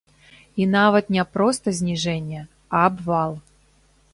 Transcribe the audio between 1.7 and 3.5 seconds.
зніжэнне, а абвал!